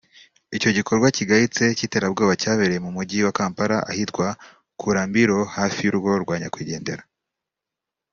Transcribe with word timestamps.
Icyo 0.57 0.69
gikorwa 0.77 1.07
kigayitse 1.17 1.63
cy’iterabwoba 1.77 2.33
cyabereye 2.41 2.79
mu 2.85 2.91
mujyi 2.95 3.17
wa 3.25 3.35
Kampala 3.37 3.77
ahitwa 3.91 4.27
Kulambiro 4.79 5.37
hafi 5.55 5.79
y’urugo 5.83 6.11
rwa 6.23 6.35
nyakwigendera 6.41 7.03